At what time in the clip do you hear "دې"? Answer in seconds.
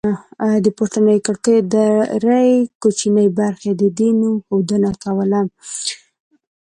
3.97-4.09